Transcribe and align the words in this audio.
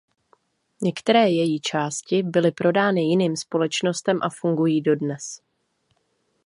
Některé 0.81 1.29
její 1.29 1.59
části 1.59 2.23
byly 2.23 2.51
prodány 2.51 3.01
jiným 3.03 3.35
společnostem 3.37 4.19
a 4.21 4.29
fungují 4.41 4.81
dodnes. 4.81 5.41